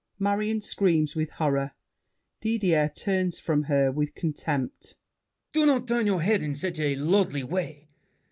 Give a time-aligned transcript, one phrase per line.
[0.17, 1.73] [Marion screams with horror.
[2.39, 4.95] Didier turns from her with contempt.
[5.53, 7.87] Don't turn your head in such a lordly way.